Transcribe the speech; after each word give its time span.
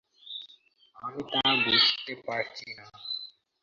আমি 0.95 1.21
তা 1.31 1.41
বুঝতে 1.65 2.13
পারছি 2.27 2.67
না। 2.77 2.85